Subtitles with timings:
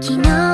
[0.00, 0.51] 昨日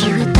[0.00, 0.31] you.